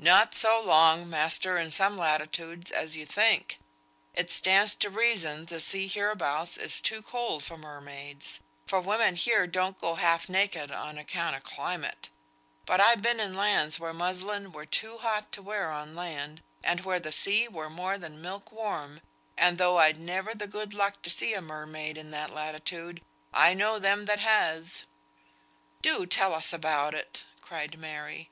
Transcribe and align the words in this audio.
"Not 0.00 0.34
so 0.34 0.60
long, 0.60 1.08
master, 1.08 1.56
in 1.56 1.70
some 1.70 1.96
latitudes, 1.96 2.72
as 2.72 2.96
you 2.96 3.06
think. 3.06 3.58
It 4.12 4.28
stands 4.32 4.74
to 4.74 4.90
reason 4.90 5.46
th' 5.46 5.62
sea 5.62 5.86
hereabouts 5.86 6.56
is 6.56 6.80
too 6.80 7.00
cold 7.00 7.44
for 7.44 7.56
mermaids; 7.56 8.40
for 8.66 8.80
women 8.80 9.14
here 9.14 9.46
don't 9.46 9.78
go 9.80 9.94
half 9.94 10.28
naked 10.28 10.72
on 10.72 10.98
account 10.98 11.36
o' 11.36 11.40
climate. 11.40 12.08
But 12.64 12.80
I've 12.80 13.00
been 13.00 13.20
in 13.20 13.34
lands 13.34 13.78
where 13.78 13.94
muslin 13.94 14.50
were 14.50 14.66
too 14.66 14.98
hot 14.98 15.30
to 15.30 15.42
wear 15.42 15.70
on 15.70 15.94
land, 15.94 16.42
and 16.64 16.80
where 16.84 16.98
the 16.98 17.12
sea 17.12 17.46
were 17.46 17.70
more 17.70 17.98
than 17.98 18.20
milk 18.20 18.50
warm; 18.50 19.00
and 19.38 19.58
though 19.58 19.78
I'd 19.78 19.96
never 20.00 20.34
the 20.34 20.48
good 20.48 20.74
luck 20.74 21.02
to 21.02 21.08
see 21.08 21.34
a 21.34 21.40
mermaid 21.40 21.96
in 21.96 22.10
that 22.10 22.30
latitude, 22.34 23.00
I 23.32 23.54
know 23.54 23.78
them 23.78 24.06
that 24.06 24.18
has." 24.18 24.86
"Do 25.82 26.04
tell 26.04 26.34
us 26.34 26.52
about 26.52 26.94
it," 26.96 27.24
cried 27.40 27.78
Mary. 27.78 28.28